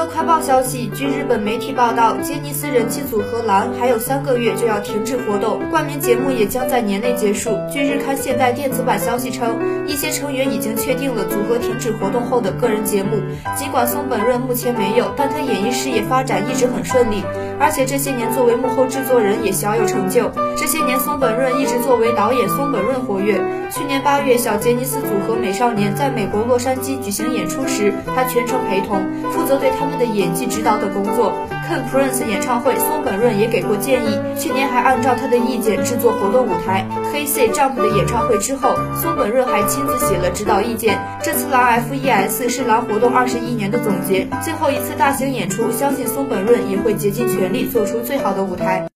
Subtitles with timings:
[0.00, 7.50] 个快报消息，据日本媒体报道，杰尼斯人气组合蓝还有三个月就要停止活动，冠名节目也将在年内结束。
[7.70, 13.20] 据日刊现代电子版消息称，一些成员已经确定了组合停止活动后的个人节目。
[13.54, 17.22] 尽管松本润目前没有，但他演艺事业发展一直很顺利，
[17.58, 20.30] 而且这些年作为幕后制作人也小有成就。
[20.56, 23.38] 这些年，松本润一直作为导演松本润活跃。
[23.70, 31.32] 去年八月，小杰尼斯组合美少年在美国洛杉矶举行演出时，他全程陪同，负责对他们的演技指导等工作。
[31.68, 36.84] Ken Prince 演唱会，松本润也给过建议，去年还按照他的意见制作活动舞台。
[37.12, 40.98] 黑 C Jump 的演唱会之后，松本润还亲自写了指导意见。
[41.22, 48.88] 这次蓝 FES 是蓝活动二十一年的总结，最后一次大型演出，相信松本润也会竭尽全力做出最好的舞台。